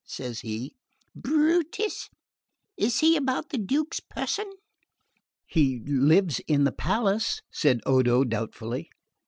[0.07, 0.73] says he.
[1.15, 2.09] "Brutus?
[2.75, 4.51] Is he about the Duke's person?"
[5.45, 8.89] "He lives in the palace," said Odo doubtfully.